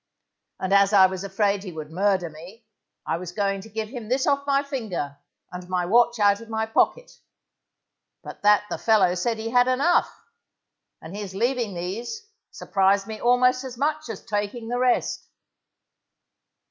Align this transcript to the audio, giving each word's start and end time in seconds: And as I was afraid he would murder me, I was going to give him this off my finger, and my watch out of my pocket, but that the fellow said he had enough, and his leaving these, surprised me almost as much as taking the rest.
And 0.59 0.73
as 0.73 0.93
I 0.93 1.05
was 1.05 1.23
afraid 1.23 1.61
he 1.63 1.71
would 1.71 1.91
murder 1.91 2.27
me, 2.27 2.65
I 3.05 3.17
was 3.17 3.31
going 3.31 3.61
to 3.61 3.69
give 3.69 3.89
him 3.89 4.09
this 4.09 4.25
off 4.25 4.47
my 4.47 4.63
finger, 4.63 5.19
and 5.51 5.69
my 5.69 5.85
watch 5.85 6.17
out 6.17 6.41
of 6.41 6.49
my 6.49 6.65
pocket, 6.65 7.11
but 8.23 8.41
that 8.41 8.63
the 8.67 8.79
fellow 8.79 9.13
said 9.13 9.37
he 9.37 9.51
had 9.51 9.67
enough, 9.67 10.11
and 11.03 11.15
his 11.15 11.35
leaving 11.35 11.75
these, 11.75 12.23
surprised 12.49 13.05
me 13.05 13.21
almost 13.21 13.63
as 13.63 13.77
much 13.77 14.09
as 14.09 14.25
taking 14.25 14.69
the 14.69 14.79
rest. 14.79 15.27